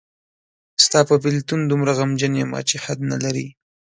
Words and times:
ستاپه 0.85 1.15
بیلتون 1.23 1.61
دومره 1.69 1.91
غمجن 1.99 2.33
یمه 2.41 2.61
چی 2.69 2.75
حد 2.83 2.99
نلری. 3.09 3.47